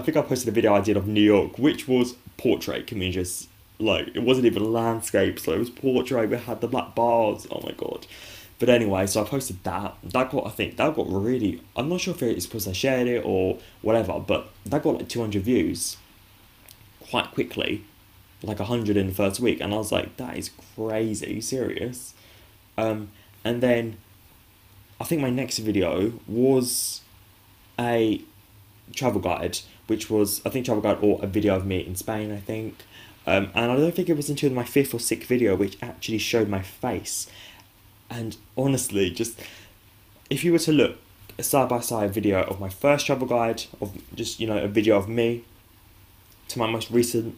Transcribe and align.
I 0.00 0.02
think 0.02 0.16
I 0.16 0.22
posted 0.22 0.48
a 0.48 0.52
video 0.52 0.72
I 0.72 0.80
did 0.80 0.96
of 0.96 1.06
New 1.06 1.20
York, 1.20 1.58
which 1.58 1.86
was 1.86 2.14
portrait. 2.38 2.86
Can 2.86 3.00
we 3.00 3.10
just 3.10 3.50
like 3.78 4.08
it 4.14 4.22
wasn't 4.22 4.46
even 4.46 4.72
landscape, 4.72 5.38
so 5.38 5.52
it 5.52 5.58
was 5.58 5.68
portrait. 5.68 6.30
We 6.30 6.38
had 6.38 6.62
the 6.62 6.68
black 6.68 6.94
bars. 6.94 7.46
Oh 7.50 7.60
my 7.62 7.72
god. 7.72 8.06
But 8.58 8.70
anyway, 8.70 9.06
so 9.06 9.22
I 9.22 9.28
posted 9.28 9.62
that. 9.64 9.96
That 10.02 10.30
got 10.30 10.46
I 10.46 10.50
think 10.50 10.78
that 10.78 10.96
got 10.96 11.06
really. 11.06 11.60
I'm 11.76 11.90
not 11.90 12.00
sure 12.00 12.14
if 12.14 12.22
it's 12.22 12.46
because 12.46 12.66
I 12.66 12.72
shared 12.72 13.08
it 13.08 13.22
or 13.26 13.58
whatever, 13.82 14.18
but 14.18 14.48
that 14.64 14.82
got 14.82 14.94
like 14.94 15.08
two 15.10 15.20
hundred 15.20 15.42
views. 15.42 15.98
Quite 17.10 17.32
quickly, 17.32 17.84
like 18.42 18.58
hundred 18.58 18.96
in 18.96 19.08
the 19.08 19.14
first 19.14 19.38
week, 19.38 19.60
and 19.60 19.74
I 19.74 19.76
was 19.76 19.92
like, 19.92 20.16
that 20.16 20.38
is 20.38 20.50
crazy. 20.76 21.42
Serious? 21.42 22.14
Um, 22.78 23.10
and 23.44 23.62
then 23.62 23.98
I 24.98 25.04
think 25.04 25.20
my 25.20 25.28
next 25.28 25.58
video 25.58 26.14
was 26.26 27.02
a 27.78 28.22
travel 28.94 29.20
guide, 29.20 29.58
which 29.90 30.08
was 30.08 30.40
I 30.46 30.50
think 30.50 30.66
travel 30.66 30.80
guide 30.80 30.98
or 31.02 31.18
a 31.20 31.26
video 31.26 31.56
of 31.56 31.66
me 31.66 31.80
in 31.80 31.96
Spain, 31.96 32.30
I 32.30 32.38
think. 32.38 32.76
Um, 33.26 33.50
and 33.56 33.72
I 33.72 33.76
don't 33.76 33.92
think 33.92 34.08
it 34.08 34.16
was 34.16 34.30
until 34.30 34.52
my 34.52 34.62
fifth 34.62 34.94
or 34.94 35.00
sixth 35.00 35.28
video 35.28 35.56
which 35.56 35.76
actually 35.82 36.18
showed 36.18 36.48
my 36.48 36.62
face. 36.62 37.26
And 38.08 38.36
honestly, 38.56 39.10
just 39.10 39.40
if 40.30 40.44
you 40.44 40.52
were 40.52 40.60
to 40.60 40.72
look 40.72 40.96
a 41.38 41.42
side 41.42 41.68
by 41.68 41.80
side 41.80 42.14
video 42.14 42.40
of 42.44 42.60
my 42.60 42.68
first 42.68 43.06
travel 43.06 43.26
guide, 43.26 43.64
of 43.80 44.00
just 44.14 44.38
you 44.38 44.46
know 44.46 44.58
a 44.58 44.68
video 44.68 44.96
of 44.96 45.08
me, 45.08 45.44
to 46.46 46.58
my 46.60 46.70
most 46.70 46.88
recent, 46.92 47.36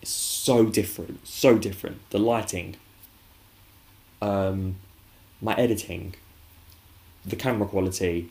it's 0.00 0.12
so 0.12 0.64
different, 0.64 1.26
so 1.26 1.58
different. 1.58 2.08
The 2.10 2.20
lighting, 2.20 2.76
um, 4.22 4.76
my 5.40 5.54
editing, 5.54 6.14
the 7.26 7.34
camera 7.34 7.66
quality, 7.66 8.30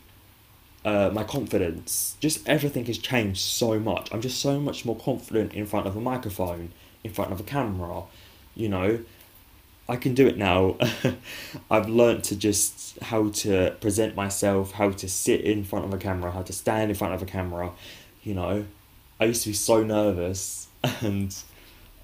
uh, 0.87 1.09
my 1.11 1.23
confidence, 1.25 2.15
just 2.21 2.47
everything 2.47 2.85
has 2.85 2.97
changed 2.97 3.41
so 3.41 3.77
much. 3.77 4.07
I'm 4.13 4.21
just 4.21 4.39
so 4.39 4.57
much 4.57 4.85
more 4.85 4.95
confident 4.95 5.53
in 5.53 5.65
front 5.65 5.85
of 5.85 5.97
a 5.97 5.99
microphone, 5.99 6.71
in 7.03 7.11
front 7.11 7.33
of 7.33 7.41
a 7.41 7.43
camera, 7.43 8.03
you 8.55 8.69
know. 8.69 8.99
I 9.89 9.97
can 9.97 10.13
do 10.13 10.27
it 10.27 10.37
now. 10.37 10.77
I've 11.71 11.89
learnt 11.89 12.23
to 12.25 12.37
just 12.37 12.97
how 13.01 13.29
to 13.29 13.75
present 13.81 14.15
myself, 14.15 14.71
how 14.71 14.91
to 14.91 15.09
sit 15.09 15.41
in 15.41 15.65
front 15.65 15.83
of 15.83 15.93
a 15.93 15.97
camera, 15.97 16.31
how 16.31 16.43
to 16.43 16.53
stand 16.53 16.89
in 16.89 16.95
front 16.95 17.13
of 17.13 17.21
a 17.21 17.25
camera, 17.25 17.73
you 18.23 18.33
know. 18.33 18.65
I 19.19 19.25
used 19.25 19.43
to 19.43 19.49
be 19.49 19.55
so 19.55 19.83
nervous 19.83 20.69
and 21.01 21.35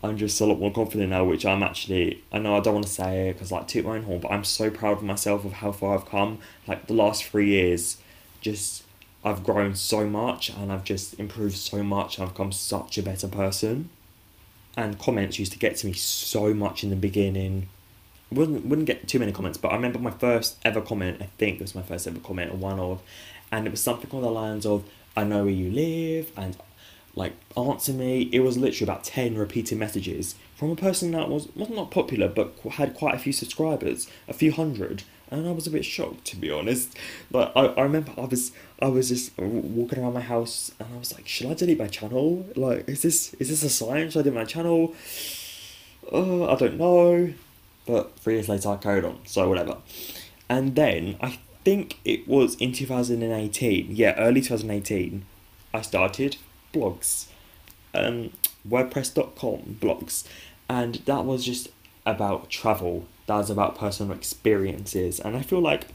I'm 0.03 0.17
just 0.17 0.41
a 0.41 0.45
lot 0.45 0.59
more 0.59 0.73
confident 0.73 1.11
now, 1.11 1.23
which 1.23 1.45
I'm 1.45 1.63
actually, 1.63 2.21
I 2.33 2.39
know 2.39 2.57
I 2.57 2.59
don't 2.59 2.73
want 2.73 2.87
to 2.87 2.91
say 2.91 3.29
it 3.29 3.33
because 3.33 3.49
like 3.49 3.69
toot 3.69 3.85
my 3.85 3.95
own 3.95 4.03
horn, 4.03 4.19
but 4.19 4.31
I'm 4.31 4.43
so 4.43 4.69
proud 4.69 4.97
of 4.97 5.03
myself 5.03 5.45
of 5.45 5.53
how 5.53 5.71
far 5.71 5.97
I've 5.97 6.05
come. 6.05 6.39
Like 6.67 6.87
the 6.87 6.93
last 6.93 7.23
three 7.23 7.47
years, 7.47 7.97
just 8.43 8.83
I've 9.23 9.43
grown 9.43 9.73
so 9.73 10.05
much 10.05 10.49
and 10.49 10.71
I've 10.71 10.83
just 10.83 11.19
improved 11.19 11.55
so 11.55 11.81
much. 11.81 12.19
I've 12.19 12.29
become 12.29 12.51
such 12.51 12.97
a 12.97 13.03
better 13.03 13.27
person. 13.27 13.89
And 14.75 14.99
comments 14.99 15.39
used 15.39 15.53
to 15.53 15.59
get 15.59 15.77
to 15.77 15.87
me 15.87 15.93
so 15.93 16.53
much 16.53 16.83
in 16.83 16.89
the 16.89 16.95
beginning. 16.95 17.69
Wouldn't 18.31 18.65
wouldn't 18.65 18.87
get 18.87 19.07
too 19.07 19.19
many 19.19 19.31
comments, 19.31 19.57
but 19.57 19.69
I 19.69 19.75
remember 19.75 19.99
my 19.99 20.11
first 20.11 20.57
ever 20.65 20.81
comment. 20.81 21.17
I 21.21 21.29
think 21.37 21.59
it 21.59 21.61
was 21.61 21.75
my 21.75 21.83
first 21.83 22.07
ever 22.07 22.19
comment, 22.19 22.51
or 22.51 22.57
one 22.57 22.79
of, 22.79 23.01
and 23.51 23.67
it 23.67 23.69
was 23.69 23.81
something 23.81 24.09
on 24.11 24.23
the 24.23 24.31
lines 24.31 24.65
of 24.65 24.83
"I 25.15 25.23
know 25.23 25.43
where 25.43 25.53
you 25.53 25.69
live" 25.69 26.31
and 26.35 26.57
like 27.15 27.33
answer 27.55 27.93
me. 27.93 28.29
It 28.31 28.39
was 28.39 28.57
literally 28.57 28.91
about 28.91 29.03
ten 29.03 29.37
repeated 29.37 29.77
messages 29.77 30.35
from 30.55 30.71
a 30.71 30.75
person 30.75 31.11
that 31.11 31.29
was 31.29 31.47
was 31.55 31.69
not 31.69 31.91
popular 31.91 32.27
but 32.27 32.53
had 32.71 32.95
quite 32.95 33.15
a 33.15 33.19
few 33.19 33.33
subscribers, 33.33 34.07
a 34.27 34.33
few 34.33 34.51
hundred, 34.51 35.03
and 35.29 35.47
I 35.47 35.51
was 35.51 35.67
a 35.67 35.71
bit 35.71 35.85
shocked 35.85 36.25
to 36.25 36.35
be 36.35 36.49
honest. 36.49 36.97
But 37.29 37.51
I, 37.55 37.65
I 37.65 37.81
remember 37.81 38.13
I 38.17 38.25
was 38.25 38.51
I 38.81 38.87
was 38.87 39.09
just 39.09 39.37
walking 39.37 39.99
around 39.99 40.13
my 40.13 40.21
house 40.21 40.71
and 40.79 40.89
I 40.93 40.97
was 40.97 41.13
like, 41.13 41.27
should 41.27 41.47
I 41.47 41.53
delete 41.53 41.79
my 41.79 41.87
channel? 41.87 42.45
Like, 42.55 42.89
is 42.89 43.01
this 43.01 43.33
is 43.35 43.49
this 43.49 43.63
a 43.63 43.69
sign? 43.69 44.09
Should 44.09 44.19
I 44.19 44.23
delete 44.23 44.39
my 44.39 44.45
channel? 44.45 44.93
Uh, 46.11 46.51
I 46.51 46.55
don't 46.55 46.77
know. 46.77 47.33
But 47.85 48.17
three 48.19 48.35
years 48.35 48.47
later, 48.47 48.69
I 48.69 48.77
carried 48.77 49.05
on. 49.05 49.19
So 49.25 49.47
whatever. 49.49 49.77
And 50.49 50.75
then 50.75 51.17
I 51.21 51.39
think 51.65 51.99
it 52.05 52.27
was 52.27 52.55
in 52.55 52.71
two 52.71 52.85
thousand 52.85 53.21
and 53.23 53.33
eighteen. 53.33 53.95
Yeah, 53.95 54.13
early 54.17 54.41
two 54.41 54.49
thousand 54.49 54.71
eighteen. 54.71 55.25
I 55.73 55.81
started 55.81 56.37
blogs, 56.73 57.27
um, 57.93 58.31
WordPress.com 58.67 59.77
blogs, 59.79 60.27
and 60.67 60.95
that 61.05 61.25
was 61.25 61.45
just 61.45 61.69
about 62.05 62.49
travel. 62.49 63.05
That 63.27 63.37
was 63.37 63.49
about 63.49 63.77
personal 63.77 64.15
experiences, 64.15 65.19
and 65.19 65.37
I 65.37 65.41
feel 65.41 65.61
like 65.61 65.87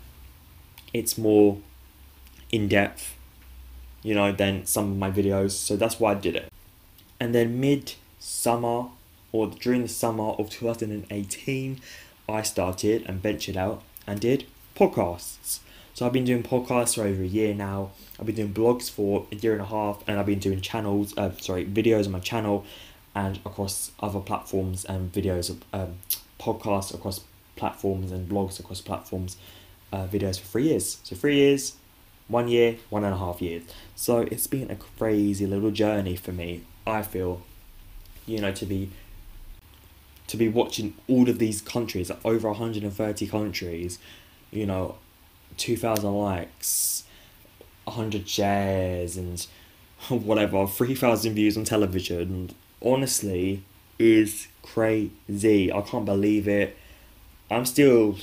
it's 0.94 1.18
more 1.18 1.58
in 2.50 2.68
depth, 2.68 3.14
you 4.02 4.14
know, 4.14 4.32
than 4.32 4.64
some 4.64 4.92
of 4.92 4.96
my 4.96 5.10
videos. 5.10 5.50
So 5.50 5.76
that's 5.76 6.00
why 6.00 6.12
I 6.12 6.14
did 6.14 6.36
it. 6.36 6.52
And 7.20 7.34
then 7.34 7.60
mid 7.60 7.94
summer 8.18 8.86
or 9.32 9.48
during 9.48 9.82
the 9.82 9.88
summer 9.88 10.30
of 10.30 10.50
2018, 10.50 11.80
I 12.28 12.42
started 12.42 13.04
and 13.06 13.22
ventured 13.22 13.56
out 13.56 13.82
and 14.06 14.20
did 14.20 14.46
podcasts. 14.76 15.60
So 15.98 16.06
I've 16.06 16.12
been 16.12 16.24
doing 16.24 16.44
podcasts 16.44 16.94
for 16.94 17.02
over 17.02 17.24
a 17.24 17.26
year 17.26 17.52
now. 17.52 17.90
I've 18.20 18.26
been 18.26 18.36
doing 18.36 18.54
blogs 18.54 18.88
for 18.88 19.26
a 19.32 19.34
year 19.34 19.52
and 19.52 19.60
a 19.60 19.64
half, 19.64 20.00
and 20.06 20.16
I've 20.16 20.26
been 20.26 20.38
doing 20.38 20.60
channels, 20.60 21.12
uh, 21.18 21.32
sorry, 21.40 21.66
videos 21.66 22.06
on 22.06 22.12
my 22.12 22.20
channel, 22.20 22.64
and 23.16 23.38
across 23.38 23.90
other 23.98 24.20
platforms 24.20 24.84
and 24.84 25.12
videos 25.12 25.60
um, 25.72 25.96
podcasts 26.38 26.94
across 26.94 27.22
platforms 27.56 28.12
and 28.12 28.28
blogs 28.28 28.60
across 28.60 28.80
platforms, 28.80 29.38
uh, 29.92 30.06
videos 30.06 30.38
for 30.38 30.46
three 30.46 30.68
years. 30.68 31.00
So 31.02 31.16
three 31.16 31.34
years, 31.34 31.74
one 32.28 32.46
year, 32.46 32.76
one 32.90 33.02
and 33.02 33.12
a 33.12 33.18
half 33.18 33.42
years. 33.42 33.64
So 33.96 34.18
it's 34.18 34.46
been 34.46 34.70
a 34.70 34.76
crazy 34.76 35.48
little 35.48 35.72
journey 35.72 36.14
for 36.14 36.30
me. 36.30 36.62
I 36.86 37.02
feel, 37.02 37.42
you 38.24 38.40
know, 38.40 38.52
to 38.52 38.66
be 38.66 38.90
to 40.28 40.36
be 40.36 40.48
watching 40.48 40.94
all 41.08 41.28
of 41.28 41.40
these 41.40 41.60
countries, 41.60 42.12
over 42.24 42.46
130 42.50 43.26
countries, 43.26 43.98
you 44.52 44.64
know, 44.64 44.94
2,000 45.58 46.14
likes, 46.14 47.04
100 47.84 48.28
shares, 48.28 49.16
and 49.16 49.46
whatever, 50.08 50.66
3,000 50.66 51.34
views 51.34 51.56
on 51.56 51.64
television, 51.64 52.50
honestly, 52.82 53.64
is 53.98 54.48
crazy. 54.62 55.72
I 55.72 55.80
can't 55.82 56.04
believe 56.04 56.48
it. 56.48 56.76
I'm 57.50 57.64
still. 57.64 58.18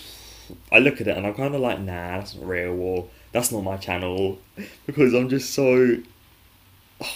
I 0.72 0.78
look 0.78 1.02
at 1.02 1.08
it 1.08 1.18
and 1.18 1.26
I'm 1.26 1.34
kind 1.34 1.56
of 1.56 1.62
like, 1.62 1.80
nah, 1.80 2.20
that's 2.20 2.36
not 2.36 2.48
real, 2.48 2.80
or 2.80 3.10
that's 3.32 3.52
not 3.52 3.64
my 3.64 3.78
channel, 3.78 4.40
because 4.86 5.14
I'm 5.14 5.30
just 5.30 5.54
so. 5.54 5.98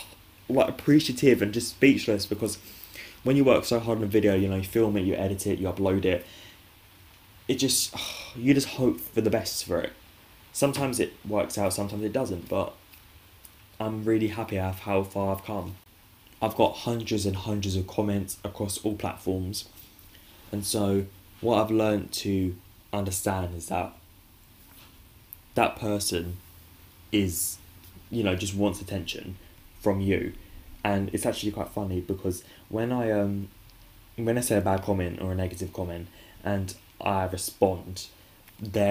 like 0.50 0.68
appreciative 0.68 1.44
and 1.44 1.54
just 1.54 1.70
speechless 1.70 2.26
because 2.26 2.58
when 3.24 3.36
you 3.36 3.44
work 3.44 3.66
so 3.66 3.80
hard 3.80 4.00
on 4.00 4.04
a 4.04 4.08
video, 4.08 4.36
you 4.36 4.48
know, 4.48 4.56
you 4.56 4.64
film 4.64 4.98
it, 4.98 5.02
you 5.02 5.14
edit 5.14 5.46
it, 5.46 5.60
you 5.60 5.68
upload 5.68 6.06
it, 6.06 6.26
it 7.48 7.56
just 7.56 7.96
you 8.36 8.54
just 8.54 8.70
hope 8.70 9.00
for 9.00 9.22
the 9.22 9.30
best 9.30 9.66
for 9.66 9.80
it. 9.80 9.94
Sometimes 10.60 11.00
it 11.00 11.14
works 11.26 11.58
out, 11.58 11.72
sometimes 11.72 12.04
it 12.04 12.12
doesn't, 12.12 12.50
but 12.50 12.74
I'm 13.80 14.04
really 14.04 14.28
happy 14.28 14.60
of 14.60 14.80
how 14.80 15.04
far 15.04 15.34
I've 15.34 15.46
come. 15.46 15.78
I've 16.42 16.56
got 16.56 16.80
hundreds 16.80 17.26
and 17.26 17.34
hundreds 17.34 17.78
of 17.78 17.88
comments 17.88 18.38
across 18.44 18.78
all 18.80 18.96
platforms. 18.96 19.70
And 20.52 20.66
so 20.66 21.06
what 21.40 21.62
I've 21.62 21.72
learned 21.72 22.12
to 22.26 22.58
understand 22.92 23.56
is 23.56 23.68
that 23.68 23.94
that 25.56 25.78
person 25.78 26.36
is 27.14 27.58
you 28.10 28.22
know 28.22 28.36
just 28.36 28.54
wants 28.54 28.82
attention 28.82 29.38
from 29.80 30.02
you 30.02 30.34
and 30.84 31.10
it's 31.14 31.26
actually 31.26 31.52
quite 31.52 31.70
funny 31.70 32.02
because 32.02 32.44
when 32.68 32.92
I 32.92 33.12
um 33.12 33.48
when 34.18 34.38
I 34.38 34.42
say 34.42 34.58
a 34.58 34.62
bad 34.62 34.84
comment 34.84 35.22
or 35.22 35.32
a 35.32 35.36
negative 35.36 35.72
comment 35.72 36.10
and 36.44 36.76
I 37.00 37.24
respond, 37.28 38.08
there 38.62 38.88